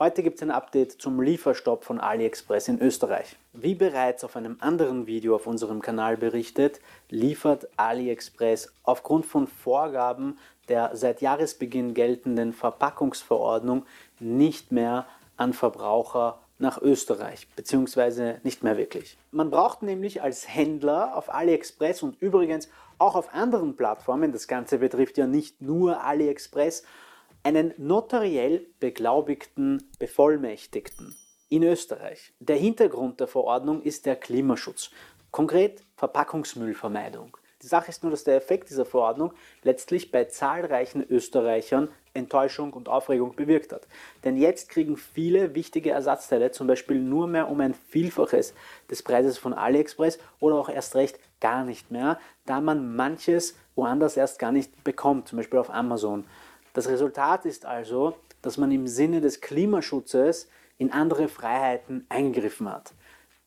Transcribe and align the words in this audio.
Heute 0.00 0.22
gibt 0.22 0.36
es 0.36 0.42
ein 0.44 0.52
Update 0.52 0.92
zum 0.92 1.20
Lieferstopp 1.20 1.82
von 1.82 1.98
AliExpress 1.98 2.68
in 2.68 2.80
Österreich. 2.80 3.34
Wie 3.52 3.74
bereits 3.74 4.22
auf 4.22 4.36
einem 4.36 4.56
anderen 4.60 5.08
Video 5.08 5.34
auf 5.34 5.48
unserem 5.48 5.82
Kanal 5.82 6.16
berichtet, 6.16 6.80
liefert 7.10 7.66
AliExpress 7.76 8.72
aufgrund 8.84 9.26
von 9.26 9.48
Vorgaben 9.48 10.38
der 10.68 10.94
seit 10.94 11.20
Jahresbeginn 11.20 11.94
geltenden 11.94 12.52
Verpackungsverordnung 12.52 13.86
nicht 14.20 14.70
mehr 14.70 15.08
an 15.36 15.52
Verbraucher 15.52 16.38
nach 16.60 16.80
Österreich, 16.80 17.48
beziehungsweise 17.56 18.40
nicht 18.44 18.62
mehr 18.62 18.76
wirklich. 18.76 19.18
Man 19.32 19.50
braucht 19.50 19.82
nämlich 19.82 20.22
als 20.22 20.48
Händler 20.48 21.16
auf 21.16 21.34
AliExpress 21.34 22.04
und 22.04 22.22
übrigens 22.22 22.68
auch 22.98 23.16
auf 23.16 23.34
anderen 23.34 23.74
Plattformen, 23.74 24.30
das 24.30 24.46
Ganze 24.46 24.78
betrifft 24.78 25.18
ja 25.18 25.26
nicht 25.26 25.60
nur 25.60 26.04
AliExpress, 26.04 26.84
einen 27.48 27.72
notariell 27.78 28.66
beglaubigten 28.78 29.82
Bevollmächtigten 29.98 31.16
in 31.48 31.62
Österreich. 31.62 32.34
Der 32.40 32.56
Hintergrund 32.56 33.20
der 33.20 33.26
Verordnung 33.26 33.80
ist 33.80 34.04
der 34.04 34.16
Klimaschutz, 34.16 34.90
konkret 35.30 35.82
Verpackungsmüllvermeidung. 35.96 37.38
Die 37.62 37.66
Sache 37.66 37.88
ist 37.88 38.02
nur, 38.02 38.10
dass 38.10 38.24
der 38.24 38.36
Effekt 38.36 38.68
dieser 38.68 38.84
Verordnung 38.84 39.32
letztlich 39.62 40.10
bei 40.10 40.26
zahlreichen 40.26 41.02
Österreichern 41.08 41.88
Enttäuschung 42.12 42.74
und 42.74 42.90
Aufregung 42.90 43.34
bewirkt 43.34 43.72
hat. 43.72 43.88
Denn 44.24 44.36
jetzt 44.36 44.68
kriegen 44.68 44.98
viele 44.98 45.54
wichtige 45.54 45.90
Ersatzteile 45.90 46.50
zum 46.50 46.66
Beispiel 46.66 47.00
nur 47.00 47.28
mehr 47.28 47.48
um 47.48 47.60
ein 47.60 47.72
Vielfaches 47.72 48.52
des 48.90 49.02
Preises 49.02 49.38
von 49.38 49.54
AliExpress 49.54 50.18
oder 50.38 50.56
auch 50.56 50.68
erst 50.68 50.96
recht 50.96 51.18
gar 51.40 51.64
nicht 51.64 51.90
mehr, 51.90 52.20
da 52.44 52.60
man 52.60 52.94
manches 52.94 53.56
woanders 53.74 54.18
erst 54.18 54.38
gar 54.38 54.52
nicht 54.52 54.84
bekommt, 54.84 55.28
zum 55.28 55.38
Beispiel 55.38 55.58
auf 55.58 55.70
Amazon. 55.70 56.26
Das 56.78 56.88
Resultat 56.88 57.44
ist 57.44 57.66
also, 57.66 58.14
dass 58.40 58.56
man 58.56 58.70
im 58.70 58.86
Sinne 58.86 59.20
des 59.20 59.40
Klimaschutzes 59.40 60.48
in 60.76 60.92
andere 60.92 61.26
Freiheiten 61.26 62.06
eingegriffen 62.08 62.72
hat. 62.72 62.94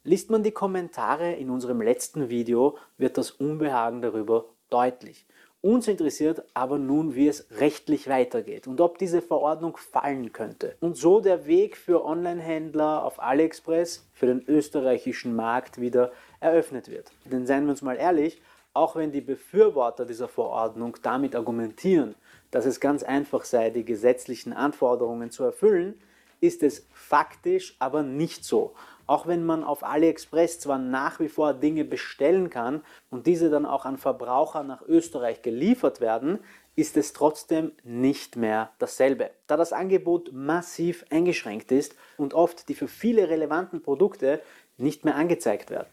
Liest 0.04 0.30
man 0.30 0.44
die 0.44 0.52
Kommentare 0.52 1.32
in 1.32 1.50
unserem 1.50 1.82
letzten 1.82 2.28
Video, 2.28 2.78
wird 2.98 3.18
das 3.18 3.32
Unbehagen 3.32 4.02
darüber 4.02 4.48
deutlich. 4.70 5.26
Uns 5.62 5.88
interessiert 5.88 6.44
aber 6.54 6.78
nun, 6.78 7.16
wie 7.16 7.30
es 7.30 7.48
rechtlich 7.52 8.10
weitergeht 8.10 8.68
und 8.68 8.82
ob 8.82 8.98
diese 8.98 9.22
Verordnung 9.22 9.78
fallen 9.78 10.34
könnte. 10.34 10.76
Und 10.82 10.98
so 10.98 11.22
der 11.22 11.46
Weg 11.46 11.78
für 11.78 12.04
Online-Händler 12.04 13.06
auf 13.06 13.22
AliExpress 13.22 14.10
für 14.12 14.26
den 14.26 14.44
österreichischen 14.46 15.38
Markt 15.38 15.80
wieder 15.80 16.12
eröffnet 16.42 16.92
wird. 16.92 17.14
Denn 17.24 17.46
seien 17.46 17.64
wir 17.64 17.72
uns 17.72 17.82
mal 17.82 17.96
ehrlich, 17.96 18.42
auch 18.74 18.96
wenn 18.96 19.12
die 19.12 19.22
Befürworter 19.22 20.06
dieser 20.06 20.28
Verordnung 20.28 20.98
damit 21.02 21.36
argumentieren, 21.36 22.16
dass 22.52 22.66
es 22.66 22.80
ganz 22.80 23.04
einfach 23.04 23.44
sei, 23.44 23.70
die 23.70 23.86
gesetzlichen 23.86 24.54
Anforderungen 24.54 25.32
zu 25.32 25.44
erfüllen, 25.44 26.00
ist 26.40 26.64
es 26.64 26.88
faktisch 26.92 27.76
aber 27.80 28.04
nicht 28.04 28.44
so. 28.44 28.74
Auch 29.06 29.28
wenn 29.28 29.46
man 29.46 29.64
auf 29.64 29.84
AliExpress 29.84 30.60
zwar 30.60 30.78
nach 30.78 31.20
wie 31.20 31.30
vor 31.30 31.54
Dinge 31.54 31.86
bestellen 31.86 32.50
kann 32.50 32.82
und 33.10 33.28
diese 33.28 33.50
dann 33.50 33.66
auch 33.66 33.86
an 33.86 33.98
Verbraucher 33.98 34.64
nach 34.64 34.82
Österreich 34.88 35.42
geliefert 35.42 36.02
werden, 36.02 36.40
ist 36.76 36.98
es 36.98 37.14
trotzdem 37.14 37.74
nicht 37.84 38.38
mehr 38.38 38.72
dasselbe. 38.80 39.32
Da 39.48 39.58
das 39.58 39.74
Angebot 39.74 40.32
massiv 40.34 41.06
eingeschränkt 41.10 41.72
ist 41.72 41.96
und 42.18 42.34
oft 42.34 42.70
die 42.70 42.74
für 42.74 42.88
viele 42.88 43.30
relevanten 43.30 43.82
Produkte 43.82 44.42
nicht 44.78 45.06
mehr 45.06 45.16
angezeigt 45.16 45.70
werden. 45.70 45.90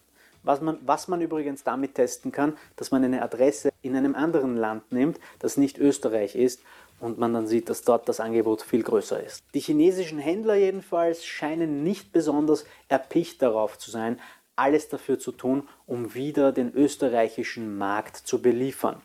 Was 0.49 0.63
man, 0.63 0.79
was 0.81 1.09
man 1.09 1.21
übrigens 1.21 1.63
damit 1.63 1.97
testen 1.97 2.33
kann, 2.33 2.57
dass 2.77 2.91
man 2.91 3.05
eine 3.05 3.21
Adresse 3.21 3.69
in 3.83 3.95
einem 3.95 4.15
anderen 4.15 4.57
Land 4.57 4.91
nimmt, 4.93 5.21
das 5.41 5.59
nicht 5.59 5.77
Österreich 5.77 6.35
ist 6.35 6.63
und 7.01 7.19
man 7.19 7.35
dann 7.35 7.47
sieht, 7.47 7.69
dass 7.69 7.83
dort 7.83 8.09
das 8.09 8.19
Angebot 8.19 8.63
viel 8.63 8.83
größer 8.83 9.23
ist. 9.23 9.45
Die 9.53 9.61
chinesischen 9.61 10.19
Händler 10.19 10.55
jedenfalls 10.55 11.27
scheinen 11.27 11.83
nicht 11.83 12.13
besonders 12.13 12.65
erpicht 12.89 13.43
darauf 13.43 13.77
zu 13.77 13.91
sein, 13.91 14.19
alles 14.57 14.89
dafür 14.89 15.19
zu 15.19 15.33
tun, 15.33 15.69
um 15.85 16.15
wieder 16.15 16.51
den 16.51 16.73
österreichischen 16.73 17.77
Markt 17.77 18.17
zu 18.17 18.41
beliefern, 18.41 19.03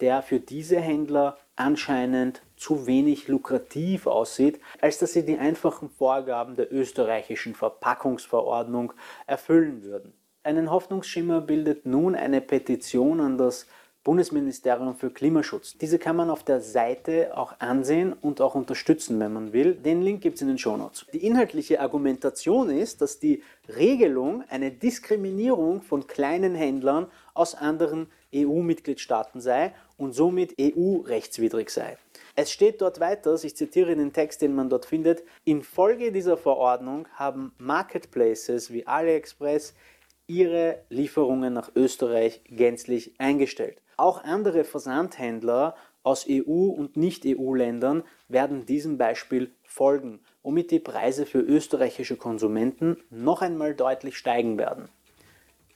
der 0.00 0.22
für 0.22 0.40
diese 0.40 0.80
Händler 0.80 1.38
anscheinend 1.54 2.42
zu 2.56 2.88
wenig 2.88 3.28
lukrativ 3.28 4.08
aussieht, 4.08 4.60
als 4.80 4.98
dass 4.98 5.12
sie 5.12 5.24
die 5.24 5.38
einfachen 5.38 5.88
Vorgaben 5.88 6.56
der 6.56 6.72
österreichischen 6.72 7.54
Verpackungsverordnung 7.54 8.92
erfüllen 9.28 9.84
würden. 9.84 10.19
Einen 10.42 10.70
Hoffnungsschimmer 10.70 11.42
bildet 11.42 11.84
nun 11.84 12.14
eine 12.14 12.40
Petition 12.40 13.20
an 13.20 13.36
das 13.36 13.66
Bundesministerium 14.04 14.96
für 14.96 15.10
Klimaschutz. 15.10 15.76
Diese 15.76 15.98
kann 15.98 16.16
man 16.16 16.30
auf 16.30 16.42
der 16.42 16.62
Seite 16.62 17.36
auch 17.36 17.56
ansehen 17.58 18.14
und 18.14 18.40
auch 18.40 18.54
unterstützen, 18.54 19.20
wenn 19.20 19.34
man 19.34 19.52
will. 19.52 19.74
Den 19.74 20.00
Link 20.00 20.22
gibt 20.22 20.36
es 20.36 20.42
in 20.42 20.48
den 20.48 20.56
Shownotes. 20.56 21.04
Die 21.12 21.26
inhaltliche 21.26 21.80
Argumentation 21.80 22.70
ist, 22.70 23.02
dass 23.02 23.18
die 23.18 23.42
Regelung 23.68 24.42
eine 24.48 24.70
Diskriminierung 24.70 25.82
von 25.82 26.06
kleinen 26.06 26.54
Händlern 26.54 27.08
aus 27.34 27.54
anderen 27.54 28.10
EU-Mitgliedstaaten 28.34 29.42
sei 29.42 29.74
und 29.98 30.14
somit 30.14 30.54
EU-rechtswidrig 30.58 31.68
sei. 31.68 31.98
Es 32.34 32.50
steht 32.50 32.80
dort 32.80 32.98
weiter, 32.98 33.36
ich 33.44 33.54
zitiere 33.54 33.94
den 33.94 34.14
Text, 34.14 34.40
den 34.40 34.54
man 34.54 34.70
dort 34.70 34.86
findet, 34.86 35.22
infolge 35.44 36.12
dieser 36.12 36.38
Verordnung 36.38 37.06
haben 37.12 37.52
Marketplaces 37.58 38.72
wie 38.72 38.86
AliExpress, 38.86 39.74
ihre 40.30 40.84
Lieferungen 40.90 41.52
nach 41.52 41.72
Österreich 41.74 42.42
gänzlich 42.46 43.14
eingestellt. 43.18 43.82
Auch 43.96 44.22
andere 44.22 44.62
Versandhändler 44.62 45.74
aus 46.04 46.24
EU- 46.28 46.70
und 46.70 46.96
Nicht-EU-Ländern 46.96 48.04
werden 48.28 48.64
diesem 48.64 48.96
Beispiel 48.96 49.50
folgen, 49.64 50.20
womit 50.44 50.70
die 50.70 50.78
Preise 50.78 51.26
für 51.26 51.40
österreichische 51.40 52.16
Konsumenten 52.16 52.96
noch 53.10 53.42
einmal 53.42 53.74
deutlich 53.74 54.16
steigen 54.16 54.56
werden. 54.56 54.88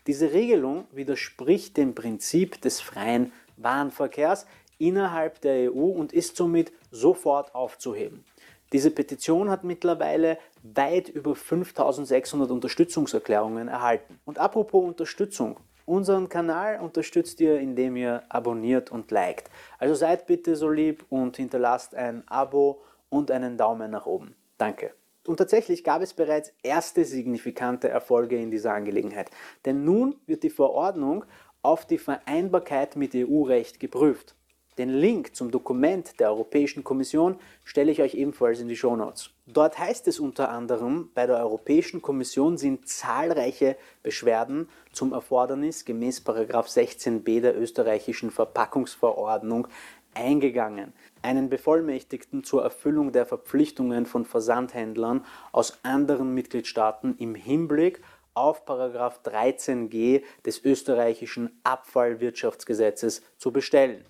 Diese 0.06 0.32
Regelung 0.32 0.86
widerspricht 0.92 1.76
dem 1.76 1.96
Prinzip 1.96 2.60
des 2.60 2.80
freien 2.80 3.32
Warenverkehrs 3.56 4.46
innerhalb 4.78 5.40
der 5.40 5.72
EU 5.72 5.86
und 5.86 6.12
ist 6.12 6.36
somit 6.36 6.72
sofort 6.92 7.54
aufzuheben. 7.56 8.24
Diese 8.72 8.90
Petition 8.90 9.50
hat 9.50 9.64
mittlerweile 9.64 10.38
weit 10.62 11.08
über 11.08 11.36
5600 11.36 12.50
Unterstützungserklärungen 12.50 13.68
erhalten. 13.68 14.18
Und 14.24 14.38
apropos 14.38 14.84
Unterstützung, 14.84 15.60
unseren 15.86 16.28
Kanal 16.28 16.80
unterstützt 16.80 17.40
ihr, 17.40 17.60
indem 17.60 17.96
ihr 17.96 18.22
abonniert 18.28 18.90
und 18.90 19.10
liked. 19.10 19.50
Also 19.78 19.94
seid 19.94 20.26
bitte 20.26 20.56
so 20.56 20.68
lieb 20.70 21.04
und 21.08 21.36
hinterlasst 21.36 21.94
ein 21.94 22.26
Abo 22.26 22.82
und 23.10 23.30
einen 23.30 23.56
Daumen 23.56 23.90
nach 23.90 24.06
oben. 24.06 24.34
Danke. 24.58 24.92
Und 25.26 25.38
tatsächlich 25.38 25.84
gab 25.84 26.02
es 26.02 26.12
bereits 26.12 26.52
erste 26.62 27.04
signifikante 27.04 27.88
Erfolge 27.88 28.36
in 28.36 28.50
dieser 28.50 28.74
Angelegenheit. 28.74 29.30
Denn 29.64 29.84
nun 29.84 30.16
wird 30.26 30.42
die 30.42 30.50
Verordnung 30.50 31.24
auf 31.62 31.86
die 31.86 31.98
Vereinbarkeit 31.98 32.96
mit 32.96 33.14
EU-Recht 33.14 33.80
geprüft. 33.80 34.34
Den 34.76 34.88
Link 34.88 35.36
zum 35.36 35.52
Dokument 35.52 36.18
der 36.18 36.30
Europäischen 36.30 36.82
Kommission 36.82 37.36
stelle 37.62 37.92
ich 37.92 38.02
euch 38.02 38.14
ebenfalls 38.14 38.58
in 38.58 38.66
die 38.66 38.76
Show 38.76 38.96
Notes. 38.96 39.30
Dort 39.46 39.78
heißt 39.78 40.08
es 40.08 40.18
unter 40.18 40.48
anderem, 40.48 41.10
bei 41.14 41.26
der 41.26 41.38
Europäischen 41.38 42.02
Kommission 42.02 42.58
sind 42.58 42.88
zahlreiche 42.88 43.76
Beschwerden 44.02 44.68
zum 44.92 45.12
Erfordernis 45.12 45.84
gemäß 45.84 46.24
16b 46.26 47.40
der 47.40 47.56
österreichischen 47.56 48.32
Verpackungsverordnung 48.32 49.68
eingegangen, 50.14 50.92
einen 51.22 51.48
Bevollmächtigten 51.48 52.42
zur 52.42 52.62
Erfüllung 52.62 53.12
der 53.12 53.26
Verpflichtungen 53.26 54.06
von 54.06 54.24
Versandhändlern 54.24 55.24
aus 55.52 55.78
anderen 55.84 56.34
Mitgliedstaaten 56.34 57.16
im 57.18 57.36
Hinblick 57.36 58.02
auf 58.34 58.64
13g 58.66 60.22
des 60.44 60.64
österreichischen 60.64 61.60
Abfallwirtschaftsgesetzes 61.62 63.22
zu 63.38 63.52
bestellen. 63.52 64.04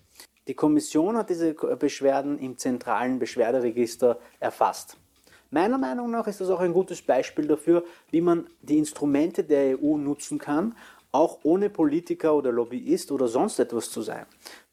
Die 0.46 0.54
Kommission 0.54 1.16
hat 1.16 1.30
diese 1.30 1.54
Beschwerden 1.54 2.38
im 2.38 2.58
zentralen 2.58 3.18
Beschwerderegister 3.18 4.18
erfasst. 4.40 4.98
Meiner 5.50 5.78
Meinung 5.78 6.10
nach 6.10 6.26
ist 6.26 6.40
das 6.40 6.50
auch 6.50 6.60
ein 6.60 6.72
gutes 6.72 7.00
Beispiel 7.00 7.46
dafür, 7.46 7.84
wie 8.10 8.20
man 8.20 8.48
die 8.60 8.76
Instrumente 8.76 9.44
der 9.44 9.78
EU 9.80 9.96
nutzen 9.96 10.38
kann, 10.38 10.74
auch 11.12 11.38
ohne 11.44 11.70
Politiker 11.70 12.34
oder 12.34 12.50
Lobbyist 12.50 13.12
oder 13.12 13.28
sonst 13.28 13.58
etwas 13.60 13.90
zu 13.90 14.02
sein. 14.02 14.26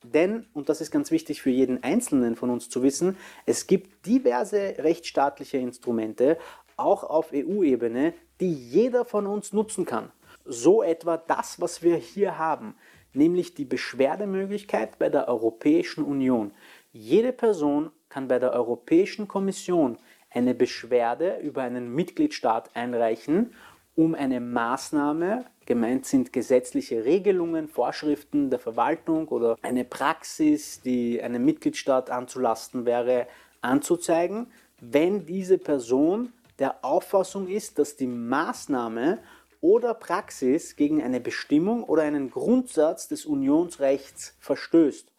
Denn, 0.03 0.47
und 0.53 0.69
das 0.69 0.81
ist 0.81 0.91
ganz 0.91 1.11
wichtig 1.11 1.41
für 1.41 1.51
jeden 1.51 1.83
Einzelnen 1.83 2.35
von 2.35 2.49
uns 2.49 2.67
zu 2.67 2.81
wissen, 2.81 3.15
es 3.45 3.67
gibt 3.67 4.05
diverse 4.07 4.75
rechtsstaatliche 4.79 5.57
Instrumente, 5.57 6.37
auch 6.77 7.03
auf 7.03 7.31
EU-Ebene, 7.31 8.13
die 8.39 8.51
jeder 8.51 9.05
von 9.05 9.27
uns 9.27 9.53
nutzen 9.53 9.85
kann. 9.85 10.11
So 10.43 10.81
etwa 10.81 11.17
das, 11.17 11.61
was 11.61 11.83
wir 11.83 11.95
hier 11.95 12.39
haben 12.39 12.75
nämlich 13.13 13.53
die 13.53 13.65
Beschwerdemöglichkeit 13.65 14.99
bei 14.99 15.09
der 15.09 15.27
Europäischen 15.27 16.03
Union. 16.03 16.51
Jede 16.91 17.33
Person 17.33 17.91
kann 18.09 18.27
bei 18.27 18.39
der 18.39 18.53
Europäischen 18.53 19.27
Kommission 19.27 19.97
eine 20.29 20.53
Beschwerde 20.53 21.37
über 21.41 21.63
einen 21.63 21.93
Mitgliedstaat 21.93 22.75
einreichen, 22.75 23.53
um 23.95 24.15
eine 24.15 24.39
Maßnahme, 24.39 25.45
gemeint 25.65 26.05
sind 26.05 26.33
gesetzliche 26.33 27.03
Regelungen, 27.05 27.67
Vorschriften 27.67 28.49
der 28.49 28.59
Verwaltung 28.59 29.27
oder 29.27 29.57
eine 29.61 29.83
Praxis, 29.83 30.81
die 30.81 31.21
einem 31.21 31.43
Mitgliedstaat 31.43 32.09
anzulasten 32.09 32.85
wäre, 32.85 33.27
anzuzeigen, 33.61 34.47
wenn 34.79 35.25
diese 35.25 35.57
Person 35.57 36.33
der 36.59 36.83
Auffassung 36.83 37.47
ist, 37.47 37.79
dass 37.79 37.95
die 37.95 38.07
Maßnahme 38.07 39.19
oder 39.61 39.93
Praxis 39.93 40.75
gegen 40.75 41.01
eine 41.01 41.21
Bestimmung 41.21 41.83
oder 41.83 42.01
einen 42.01 42.31
Grundsatz 42.31 43.07
des 43.07 43.25
Unionsrechts 43.25 44.35
verstößt. 44.39 45.11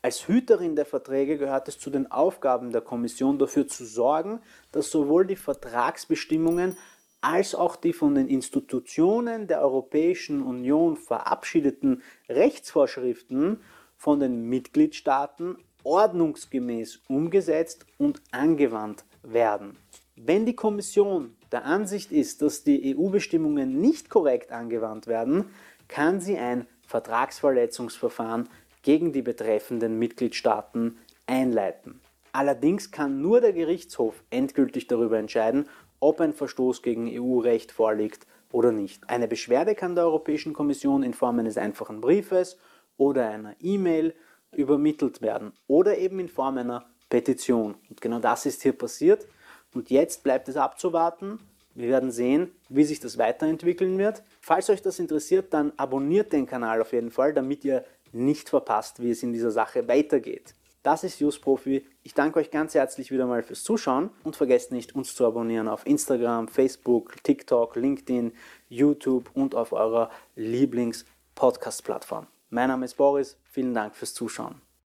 Als 0.00 0.28
Hüterin 0.28 0.76
der 0.76 0.86
Verträge 0.86 1.38
gehört 1.38 1.66
es 1.66 1.78
zu 1.78 1.90
den 1.90 2.10
Aufgaben 2.10 2.70
der 2.70 2.80
Kommission 2.80 3.38
dafür 3.38 3.66
zu 3.66 3.84
sorgen, 3.84 4.40
dass 4.70 4.90
sowohl 4.90 5.26
die 5.26 5.36
Vertragsbestimmungen 5.36 6.76
als 7.20 7.56
auch 7.56 7.74
die 7.74 7.92
von 7.92 8.14
den 8.14 8.28
Institutionen 8.28 9.48
der 9.48 9.60
Europäischen 9.60 10.42
Union 10.42 10.96
verabschiedeten 10.96 12.02
Rechtsvorschriften 12.28 13.60
von 13.96 14.20
den 14.20 14.48
Mitgliedstaaten 14.48 15.58
ordnungsgemäß 15.82 17.00
umgesetzt 17.08 17.86
und 17.98 18.22
angewandt 18.30 19.04
werden. 19.22 19.76
Wenn 20.14 20.46
die 20.46 20.54
Kommission 20.54 21.36
der 21.52 21.64
Ansicht 21.64 22.12
ist, 22.12 22.42
dass 22.42 22.64
die 22.64 22.96
EU-Bestimmungen 22.96 23.80
nicht 23.80 24.10
korrekt 24.10 24.52
angewandt 24.52 25.06
werden, 25.06 25.46
kann 25.88 26.20
sie 26.20 26.36
ein 26.36 26.66
Vertragsverletzungsverfahren 26.86 28.48
gegen 28.82 29.12
die 29.12 29.22
betreffenden 29.22 29.98
Mitgliedstaaten 29.98 30.98
einleiten. 31.26 32.00
Allerdings 32.32 32.90
kann 32.90 33.20
nur 33.20 33.40
der 33.40 33.52
Gerichtshof 33.52 34.22
endgültig 34.30 34.86
darüber 34.86 35.18
entscheiden, 35.18 35.68
ob 36.00 36.20
ein 36.20 36.32
Verstoß 36.32 36.82
gegen 36.82 37.08
EU-Recht 37.10 37.72
vorliegt 37.72 38.26
oder 38.52 38.72
nicht. 38.72 39.08
Eine 39.08 39.28
Beschwerde 39.28 39.74
kann 39.74 39.94
der 39.94 40.04
Europäischen 40.04 40.52
Kommission 40.52 41.02
in 41.02 41.14
Form 41.14 41.38
eines 41.38 41.58
einfachen 41.58 42.00
Briefes 42.00 42.58
oder 42.96 43.28
einer 43.28 43.56
E-Mail 43.60 44.14
übermittelt 44.52 45.20
werden 45.20 45.52
oder 45.66 45.98
eben 45.98 46.20
in 46.20 46.28
Form 46.28 46.58
einer 46.58 46.86
Petition. 47.08 47.74
Und 47.88 48.00
genau 48.00 48.18
das 48.18 48.46
ist 48.46 48.62
hier 48.62 48.72
passiert. 48.72 49.26
Und 49.74 49.90
jetzt 49.90 50.22
bleibt 50.22 50.48
es 50.48 50.56
abzuwarten. 50.56 51.38
Wir 51.74 51.88
werden 51.88 52.10
sehen, 52.10 52.50
wie 52.68 52.84
sich 52.84 53.00
das 53.00 53.18
weiterentwickeln 53.18 53.98
wird. 53.98 54.22
Falls 54.40 54.68
euch 54.70 54.82
das 54.82 54.98
interessiert, 54.98 55.54
dann 55.54 55.72
abonniert 55.76 56.32
den 56.32 56.46
Kanal 56.46 56.80
auf 56.80 56.92
jeden 56.92 57.10
Fall, 57.10 57.32
damit 57.32 57.64
ihr 57.64 57.84
nicht 58.12 58.48
verpasst, 58.48 59.00
wie 59.00 59.10
es 59.10 59.22
in 59.22 59.32
dieser 59.32 59.50
Sache 59.50 59.86
weitergeht. 59.86 60.54
Das 60.82 61.04
ist 61.04 61.20
Just 61.20 61.42
Profi. 61.42 61.86
Ich 62.02 62.14
danke 62.14 62.38
euch 62.38 62.50
ganz 62.50 62.74
herzlich 62.74 63.10
wieder 63.10 63.26
mal 63.26 63.42
fürs 63.42 63.62
Zuschauen 63.62 64.10
und 64.24 64.36
vergesst 64.36 64.72
nicht, 64.72 64.94
uns 64.94 65.14
zu 65.14 65.26
abonnieren 65.26 65.68
auf 65.68 65.86
Instagram, 65.86 66.48
Facebook, 66.48 67.22
TikTok, 67.22 67.76
LinkedIn, 67.76 68.32
YouTube 68.68 69.30
und 69.34 69.54
auf 69.54 69.72
eurer 69.72 70.10
Lieblings-Podcast-Plattform. 70.36 72.26
Mein 72.50 72.68
Name 72.68 72.86
ist 72.86 72.96
Boris. 72.96 73.38
Vielen 73.44 73.74
Dank 73.74 73.94
fürs 73.96 74.14
Zuschauen. 74.14 74.67